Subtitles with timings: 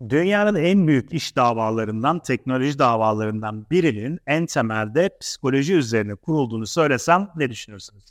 [0.00, 7.50] Dünyanın en büyük iş davalarından, teknoloji davalarından birinin en temelde psikoloji üzerine kurulduğunu söylesem ne
[7.50, 8.04] düşünürsünüz?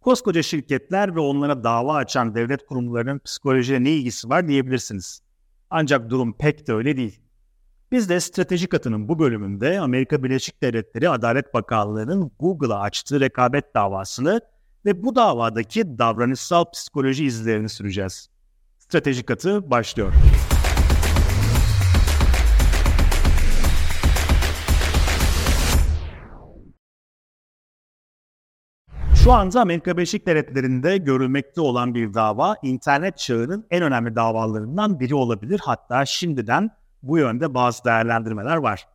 [0.00, 5.20] Koskoca şirketler ve onlara dava açan devlet kurumlarının psikolojiye ne ilgisi var diyebilirsiniz.
[5.70, 7.20] Ancak durum pek de öyle değil.
[7.92, 14.40] Biz de strateji katının bu bölümünde Amerika Birleşik Devletleri Adalet Bakanlığı'nın Google'a açtığı rekabet davasını
[14.84, 18.28] ve bu davadaki davranışsal psikoloji izlerini süreceğiz.
[18.78, 20.12] Strateji katı başlıyor.
[29.24, 35.14] Şu anda Amerika Birleşik Devletleri'nde görülmekte olan bir dava internet çağının en önemli davalarından biri
[35.14, 35.60] olabilir.
[35.64, 36.70] Hatta şimdiden
[37.02, 38.88] bu yönde bazı değerlendirmeler var.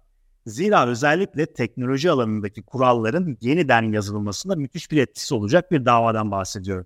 [0.46, 6.86] Zira özellikle teknoloji alanındaki kuralların yeniden yazılmasında müthiş bir etkisi olacak bir davadan bahsediyorum.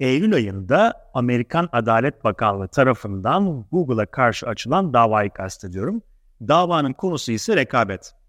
[0.00, 6.02] Eylül ayında Amerikan Adalet Bakanlığı tarafından Google'a karşı açılan davayı kastediyorum.
[6.40, 8.23] Davanın konusu ise rekabet.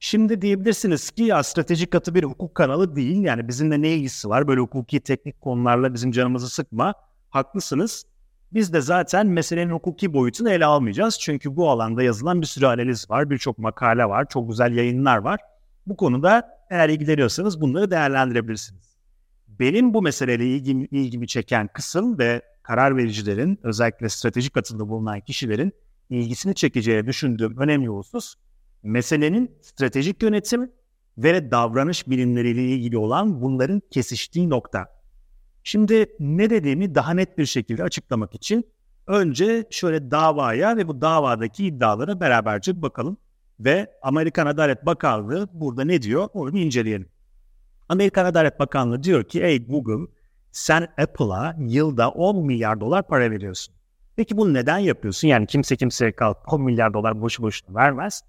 [0.00, 3.24] Şimdi diyebilirsiniz ki ya stratejik katı bir hukuk kanalı değil.
[3.24, 4.48] Yani bizimle ne ilgisi var?
[4.48, 6.94] Böyle hukuki teknik konularla bizim canımızı sıkma.
[7.30, 8.04] Haklısınız.
[8.52, 11.18] Biz de zaten meselenin hukuki boyutunu ele almayacağız.
[11.20, 15.40] Çünkü bu alanda yazılan bir sürü analiz var, birçok makale var, çok güzel yayınlar var.
[15.86, 18.96] Bu konuda eğer ilgileniyorsanız bunları değerlendirebilirsiniz.
[19.48, 25.72] Benim bu meseleyle ilgimi, ilgimi çeken kısım ve karar vericilerin, özellikle stratejik katında bulunan kişilerin
[26.10, 28.34] ilgisini çekeceği düşündüğüm önemli husus
[28.84, 30.72] meselenin stratejik yönetim
[31.18, 34.86] ve davranış bilimleriyle ilgili olan bunların kesiştiği nokta.
[35.62, 38.66] Şimdi ne dediğimi daha net bir şekilde açıklamak için
[39.06, 43.16] önce şöyle davaya ve bu davadaki iddialara beraberce bakalım
[43.60, 47.08] ve Amerikan Adalet Bakanlığı burada ne diyor onu inceleyelim.
[47.88, 50.12] Amerikan Adalet Bakanlığı diyor ki ey Google
[50.52, 53.74] sen Apple'a yılda 10 milyar dolar para veriyorsun.
[54.16, 55.28] Peki bunu neden yapıyorsun?
[55.28, 58.22] Yani kimse kimseye kalk 10 milyar dolar boşu boşuna vermez.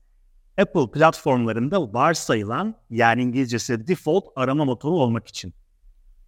[0.58, 5.54] Apple platformlarında varsayılan yani İngilizcesi default arama motoru olmak için.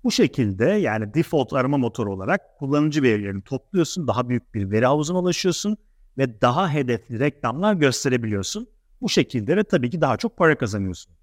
[0.03, 5.19] Bu şekilde yani default arama motoru olarak kullanıcı verilerini topluyorsun, daha büyük bir veri havuzuna
[5.19, 5.77] ulaşıyorsun
[6.17, 8.69] ve daha hedefli reklamlar gösterebiliyorsun.
[9.01, 11.13] Bu şekilde de tabii ki daha çok para kazanıyorsun.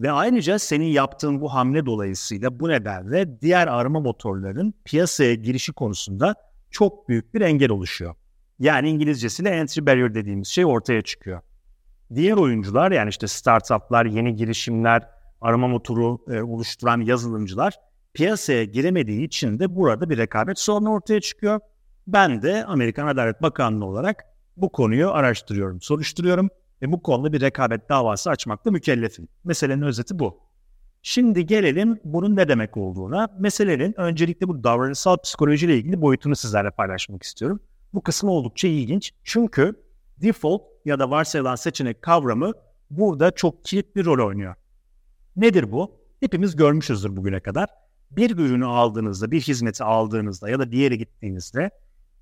[0.00, 6.34] Ve ayrıca senin yaptığın bu hamle dolayısıyla bu nedenle diğer arama motorlarının piyasaya girişi konusunda
[6.70, 8.14] çok büyük bir engel oluşuyor.
[8.58, 11.40] Yani İngilizcesiyle entry barrier dediğimiz şey ortaya çıkıyor.
[12.14, 15.08] Diğer oyuncular yani işte startuplar, yeni girişimler,
[15.40, 17.74] arama motoru e, oluşturan yazılımcılar
[18.14, 21.60] piyasaya giremediği için de burada bir rekabet sorunu ortaya çıkıyor.
[22.06, 24.24] Ben de Amerikan Adalet Bakanlığı olarak
[24.56, 26.50] bu konuyu araştırıyorum, soruşturuyorum
[26.82, 29.28] ve bu konuda bir rekabet davası açmakla mükellefim.
[29.44, 30.40] Meselenin özeti bu.
[31.02, 33.28] Şimdi gelelim bunun ne demek olduğuna.
[33.38, 37.60] Meselenin öncelikle bu davranışsal psikolojiyle ilgili boyutunu sizlerle paylaşmak istiyorum.
[37.94, 39.12] Bu kısım oldukça ilginç.
[39.24, 39.74] Çünkü
[40.22, 42.52] default ya da varsayılan seçenek kavramı
[42.90, 44.54] burada çok kilit bir rol oynuyor.
[45.36, 46.00] Nedir bu?
[46.20, 47.68] Hepimiz görmüşüzdür bugüne kadar.
[48.10, 51.70] Bir ürünü aldığınızda, bir hizmeti aldığınızda ya da bir yere gittiğinizde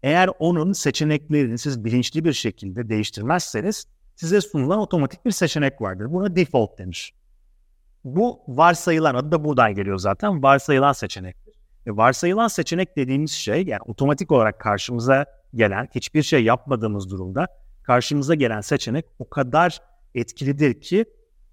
[0.02, 6.12] eğer onun seçeneklerini siz bilinçli bir şekilde değiştirmezseniz size sunulan otomatik bir seçenek vardır.
[6.12, 7.14] Buna default denir.
[8.04, 10.42] Bu varsayılan adı da buradan geliyor zaten.
[10.42, 11.54] Varsayılan seçenektir.
[11.86, 17.48] Ve varsayılan seçenek dediğimiz şey yani otomatik olarak karşımıza gelen hiçbir şey yapmadığımız durumda
[17.82, 19.82] karşımıza gelen seçenek o kadar
[20.14, 21.04] etkilidir ki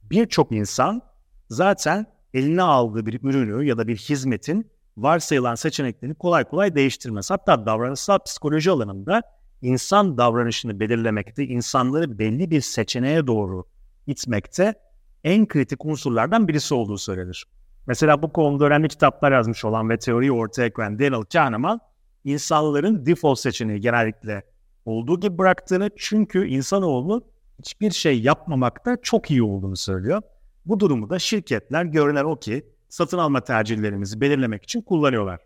[0.03, 1.01] birçok insan
[1.49, 7.31] zaten eline aldığı bir ürünü ya da bir hizmetin varsayılan seçeneklerini kolay kolay değiştirmez.
[7.31, 9.21] Hatta davranışsal psikoloji alanında
[9.61, 13.66] insan davranışını belirlemekte, insanları belli bir seçeneğe doğru
[14.07, 14.73] itmekte
[15.23, 17.47] en kritik unsurlardan birisi olduğu söylenir.
[17.87, 21.79] Mesela bu konuda önemli kitaplar yazmış olan ve teoriyi ortaya koyan Daniel Kahneman,
[22.23, 24.43] insanların default seçeneği genellikle
[24.87, 27.23] olduğu gibi bıraktığını çünkü insanoğlu
[27.59, 30.21] hiçbir şey yapmamakta çok iyi olduğunu söylüyor.
[30.65, 35.39] Bu durumu da şirketler görünen o ki satın alma tercihlerimizi belirlemek için kullanıyorlar.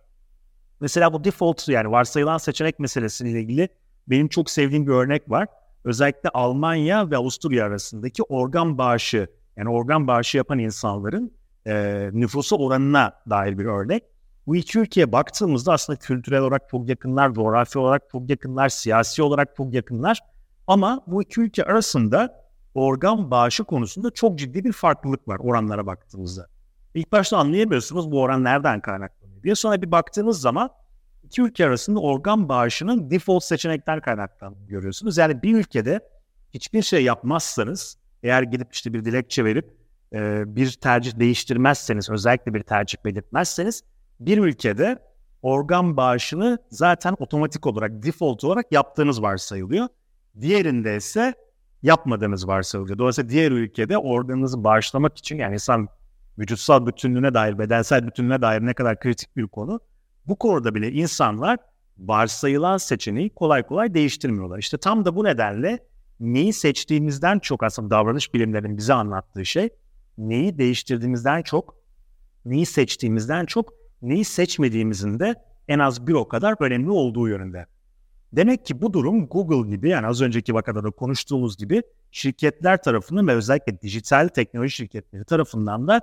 [0.79, 3.69] Mesela bu default yani varsayılan seçenek meselesiyle ilgili
[4.07, 5.47] benim çok sevdiğim bir örnek var.
[5.83, 9.27] Özellikle Almanya ve Avusturya arasındaki organ bağışı
[9.57, 11.33] yani organ bağışı yapan insanların
[11.67, 14.03] e, nüfusu oranına dair bir örnek.
[14.47, 19.55] Bu iki ülkeye baktığımızda aslında kültürel olarak çok yakınlar, coğrafi olarak çok yakınlar, siyasi olarak
[19.55, 20.19] çok yakınlar.
[20.67, 22.41] Ama bu iki ülke arasında
[22.75, 26.47] organ bağışı konusunda çok ciddi bir farklılık var oranlara baktığımızda.
[26.93, 29.55] İlk başta anlayamıyorsunuz bu oran nereden kaynaklanıyor diye.
[29.55, 30.69] Sonra bir baktığınız zaman
[31.23, 35.17] iki ülke arasında organ bağışının default seçenekler kaynaklandığını görüyorsunuz.
[35.17, 35.99] Yani bir ülkede
[36.53, 39.81] hiçbir şey yapmazsanız, eğer gidip işte bir dilekçe verip
[40.55, 43.83] bir tercih değiştirmezseniz, özellikle bir tercih belirtmezseniz
[44.25, 44.99] bir ülkede
[45.41, 49.87] organ bağışını zaten otomatik olarak, default olarak yaptığınız varsayılıyor.
[50.41, 51.33] Diğerinde ise
[51.83, 52.97] yapmadığınız varsayılıyor.
[52.97, 55.87] Dolayısıyla diğer ülkede organınızı bağışlamak için yani insan
[56.39, 59.79] vücutsal bütünlüğüne dair, bedensel bütünlüğüne dair ne kadar kritik bir konu.
[60.27, 61.57] Bu konuda bile insanlar
[61.97, 64.59] varsayılan seçeneği kolay kolay değiştirmiyorlar.
[64.59, 65.79] İşte tam da bu nedenle
[66.19, 69.69] neyi seçtiğimizden çok aslında davranış bilimlerinin bize anlattığı şey
[70.17, 71.75] neyi değiştirdiğimizden çok
[72.45, 75.35] neyi seçtiğimizden çok neyi seçmediğimizin de
[75.67, 77.65] en az bir o kadar önemli olduğu yönünde.
[78.33, 81.81] Demek ki bu durum Google gibi yani az önceki vakada da konuştuğumuz gibi
[82.11, 86.01] şirketler tarafından ve özellikle dijital teknoloji şirketleri tarafından da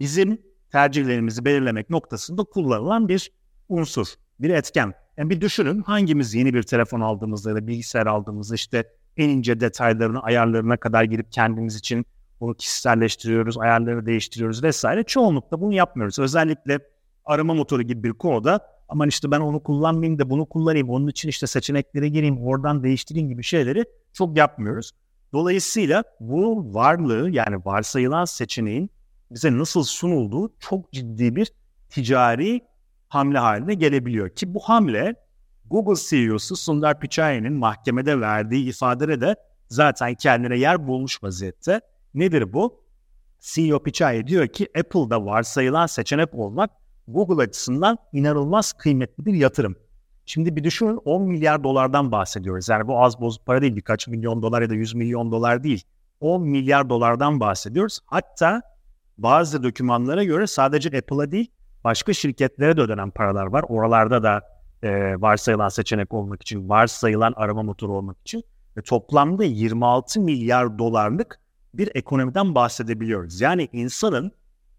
[0.00, 0.42] bizim
[0.72, 3.32] tercihlerimizi belirlemek noktasında kullanılan bir
[3.68, 4.06] unsur,
[4.40, 4.94] bir etken.
[5.16, 8.84] Yani bir düşünün hangimiz yeni bir telefon aldığımızda ya da bilgisayar aldığımızda işte
[9.16, 12.06] en ince detaylarına, ayarlarına kadar girip kendimiz için
[12.40, 15.04] bunu kişiselleştiriyoruz, ayarları değiştiriyoruz vesaire.
[15.04, 16.18] Çoğunlukla bunu yapmıyoruz.
[16.18, 16.78] Özellikle
[17.24, 21.28] arama motoru gibi bir konuda aman işte ben onu kullanmayayım da bunu kullanayım, onun için
[21.28, 24.90] işte seçeneklere gireyim, oradan değiştireyim gibi şeyleri çok yapmıyoruz.
[25.32, 28.90] Dolayısıyla bu varlığı yani varsayılan seçeneğin
[29.30, 31.52] bize nasıl sunulduğu çok ciddi bir
[31.90, 32.60] ticari
[33.08, 34.30] hamle haline gelebiliyor.
[34.30, 35.14] Ki bu hamle
[35.70, 39.36] Google CEO'su Sundar Pichai'nin mahkemede verdiği ifadede de
[39.68, 41.80] zaten kendine yer bulmuş vaziyette.
[42.14, 42.84] Nedir bu?
[43.40, 46.70] CEO Pichai diyor ki Apple'da varsayılan seçenek olmak
[47.12, 49.76] Google açısından inanılmaz kıymetli bir yatırım.
[50.26, 52.68] Şimdi bir düşünün 10 milyar dolardan bahsediyoruz.
[52.68, 55.84] Yani bu az boz para değil birkaç milyon dolar ya da 100 milyon dolar değil.
[56.20, 58.00] 10 milyar dolardan bahsediyoruz.
[58.06, 58.62] Hatta
[59.18, 61.50] bazı dokümanlara göre sadece Apple'a değil
[61.84, 63.64] başka şirketlere de ödenen paralar var.
[63.68, 64.42] Oralarda da
[64.82, 68.44] e, varsayılan seçenek olmak için, varsayılan arama motoru olmak için
[68.76, 71.40] ve toplamda 26 milyar dolarlık
[71.74, 73.40] bir ekonomiden bahsedebiliyoruz.
[73.40, 74.32] Yani insanın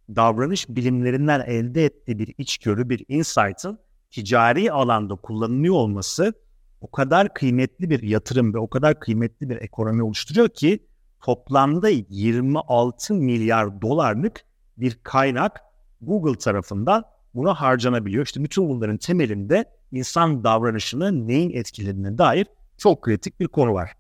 [0.10, 6.34] davranış bilimlerinden elde ettiği bir içgörü, bir insight'ın ticari alanda kullanılıyor olması
[6.82, 10.88] o kadar kıymetli bir yatırım ve o kadar kıymetli bir ekonomi oluşturuyor ki
[11.22, 14.42] toplamda 26 milyar dolarlık
[14.78, 15.62] bir kaynak
[16.02, 18.26] Google tarafından buna harcanabiliyor.
[18.26, 22.48] İşte bütün bunların temelinde insan davranışını neyin etkilediğine dair
[22.78, 23.92] çok kritik bir konu var.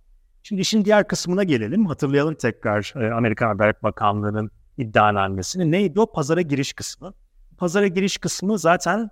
[0.44, 1.86] Şimdi işin diğer kısmına gelelim.
[1.86, 5.72] Hatırlayalım tekrar e, Amerikan Adalet Bakanlığı'nın iddianamesini.
[5.72, 6.12] Neydi o?
[6.12, 7.14] Pazara giriş kısmı.
[7.58, 9.10] Pazara giriş kısmı zaten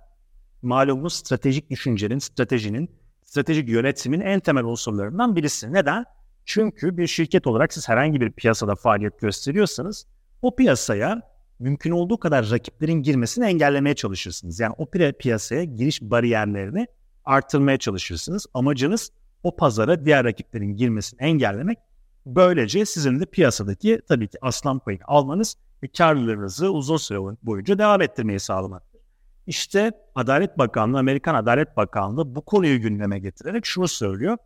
[0.62, 2.90] malumunuz stratejik düşüncenin, stratejinin,
[3.22, 5.72] stratejik yönetimin en temel unsurlarından birisi.
[5.72, 6.04] Neden?
[6.44, 10.06] Çünkü bir şirket olarak siz herhangi bir piyasada faaliyet gösteriyorsanız
[10.42, 11.22] o piyasaya
[11.58, 14.60] mümkün olduğu kadar rakiplerin girmesini engellemeye çalışırsınız.
[14.60, 14.86] Yani o
[15.18, 16.86] piyasaya giriş bariyerlerini
[17.24, 18.46] arttırmaya çalışırsınız.
[18.54, 19.10] Amacınız
[19.42, 21.78] o pazara diğer rakiplerin girmesini engellemek.
[22.26, 28.02] Böylece sizin de piyasadaki tabii ki aslan payını almanız ve karlılığınızı uzun süre boyunca devam
[28.02, 29.00] ettirmeyi sağlamaktır.
[29.46, 34.36] İşte Adalet Bakanlığı, Amerikan Adalet Bakanlığı bu konuyu gündeme getirerek şunu söylüyor.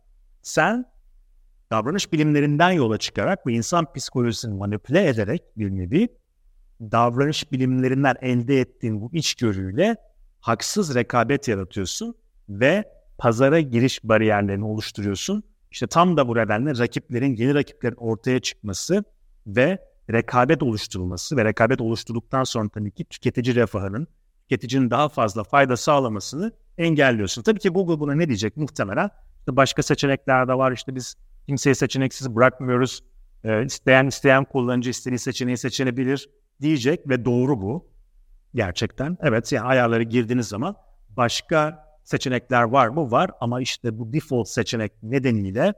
[0.41, 0.85] Sen
[1.71, 6.07] davranış bilimlerinden yola çıkarak ve insan psikolojisini manipüle ederek bir nevi
[6.81, 9.95] davranış bilimlerinden elde ettiğin bu içgörüyle
[10.39, 12.15] haksız rekabet yaratıyorsun
[12.49, 12.83] ve
[13.17, 15.43] pazara giriş bariyerlerini oluşturuyorsun.
[15.75, 19.03] İşte tam da bu nedenle rakiplerin, yeni rakiplerin ortaya çıkması
[19.47, 19.79] ve
[20.11, 24.07] rekabet oluşturulması ve rekabet oluşturduktan sonra tabii ki tüketici refahının,
[24.41, 27.43] tüketicinin daha fazla fayda sağlamasını engelliyorsun.
[27.43, 29.09] Tabii ki Google buna ne diyecek muhtemelen?
[29.39, 30.71] İşte başka seçenekler de var.
[30.71, 31.15] İşte biz
[31.47, 33.03] kimseyi seçeneksiz bırakmıyoruz.
[33.43, 36.29] Ee, isteyen isteyen kullanıcı istediği seçeneği seçenebilir
[36.61, 37.87] diyecek ve doğru bu.
[38.53, 39.17] Gerçekten.
[39.21, 40.75] Evet yani ayarları girdiğiniz zaman
[41.09, 43.11] başka seçenekler var mı?
[43.11, 45.73] Var ama işte bu default seçenek nedeniyle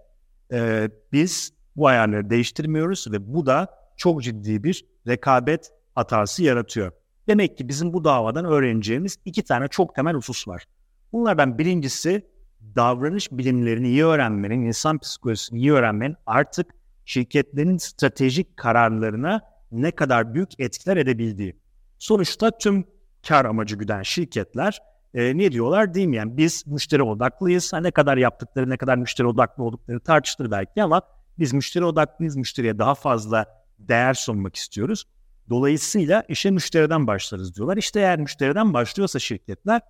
[0.52, 3.68] e, biz bu ayarları değiştirmiyoruz ve bu da
[3.98, 6.92] çok ciddi bir rekabet hatası yaratıyor.
[7.28, 10.66] Demek ki bizim bu davadan öğreneceğimiz iki tane çok temel husus var.
[11.14, 12.28] Bunlardan birincisi
[12.76, 19.42] davranış bilimlerini iyi öğrenmenin, insan psikolojisini iyi öğrenmenin artık şirketlerin stratejik kararlarına
[19.72, 21.56] ne kadar büyük etkiler edebildiği.
[22.00, 22.86] Sonuçta tüm
[23.28, 24.80] kar amacı güden şirketler
[25.14, 26.16] e, ne diyorlar değil mi?
[26.16, 27.74] Yani biz müşteri odaklıyız.
[27.74, 31.02] Ha, ne kadar yaptıkları, ne kadar müşteri odaklı oldukları tartışılır belki ama
[31.40, 32.36] biz müşteri odaklıyız.
[32.36, 33.46] Müşteriye daha fazla
[33.80, 35.06] değer sunmak istiyoruz.
[35.50, 37.78] Dolayısıyla işe müşteriden başlarız diyorlar.
[37.78, 39.82] İşte eğer müşteriden başlıyorsa şirketler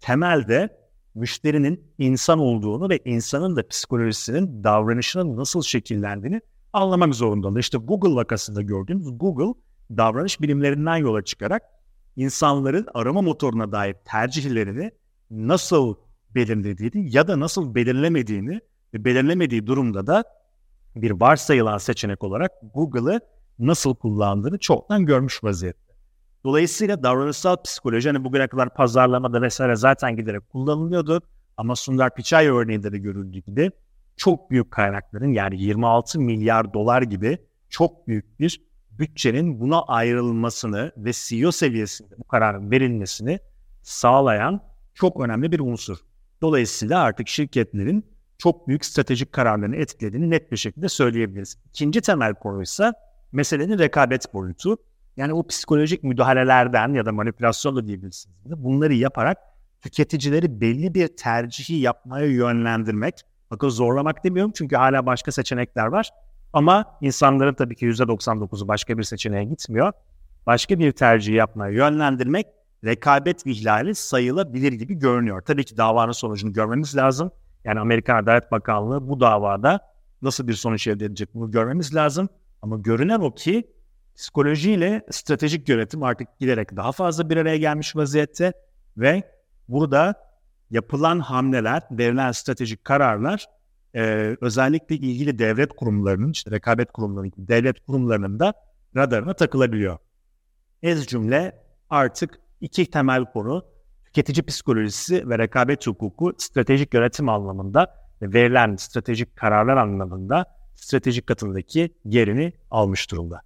[0.00, 6.40] temelde müşterinin insan olduğunu ve insanın da psikolojisinin, davranışının nasıl şekillendiğini
[6.72, 7.60] anlamak zorundalar.
[7.60, 11.62] İşte Google vakasında gördüğünüz Google davranış bilimlerinden yola çıkarak
[12.16, 14.90] insanların arama motoruna dair tercihlerini
[15.30, 15.94] nasıl
[16.34, 18.60] belirlediğini ya da nasıl belirlemediğini
[18.94, 20.24] ve belirlemediği durumda da
[20.96, 23.20] bir varsayılan seçenek olarak Google'ı
[23.58, 25.94] nasıl kullandığını çoktan görmüş vaziyette.
[26.44, 31.22] Dolayısıyla davranışsal psikoloji hani bugüne kadar pazarlamada vesaire zaten giderek kullanılıyordu.
[31.56, 33.70] Ama Sundar Pichai örneğinde de görüldüğü gibi
[34.16, 38.62] çok büyük kaynakların yani 26 milyar dolar gibi çok büyük bir
[38.98, 43.38] bütçenin buna ayrılmasını ve CEO seviyesinde bu kararın verilmesini
[43.82, 44.60] sağlayan
[44.94, 45.98] çok önemli bir unsur.
[46.42, 51.58] Dolayısıyla artık şirketlerin çok büyük stratejik kararlarını etkilediğini net bir şekilde söyleyebiliriz.
[51.68, 52.92] İkinci temel konu ise
[53.32, 54.76] meselenin rekabet boyutu.
[55.16, 58.36] Yani o psikolojik müdahalelerden ya da manipülasyon da diyebilirsiniz.
[58.44, 59.38] Bunları yaparak
[59.80, 63.14] tüketicileri belli bir tercihi yapmaya yönlendirmek.
[63.50, 66.10] Bakın zorlamak demiyorum çünkü hala başka seçenekler var.
[66.54, 69.92] Ama insanların tabii ki %99'u başka bir seçeneğe gitmiyor.
[70.46, 72.46] Başka bir tercih yapmaya yönlendirmek
[72.84, 75.40] rekabet ihlali sayılabilir gibi görünüyor.
[75.40, 77.32] Tabii ki davanın sonucunu görmemiz lazım.
[77.64, 79.80] Yani Amerikan Adalet Bakanlığı bu davada
[80.22, 82.28] nasıl bir sonuç elde edecek bunu görmemiz lazım.
[82.62, 83.70] Ama görünen o ki
[84.16, 88.52] psikolojiyle stratejik yönetim artık giderek daha fazla bir araya gelmiş vaziyette
[88.96, 89.22] ve
[89.68, 90.14] burada
[90.70, 93.46] yapılan hamleler, verilen stratejik kararlar
[93.94, 98.54] e, özellikle ilgili devlet kurumlarının, işte rekabet kurumlarının, devlet kurumlarının da
[98.96, 99.98] radarına takılabiliyor.
[100.82, 103.64] Ez cümle artık iki temel konu
[104.04, 111.94] tüketici psikolojisi ve rekabet hukuku stratejik yönetim anlamında ve verilen stratejik kararlar anlamında stratejik katındaki
[112.04, 113.40] yerini almış durumda.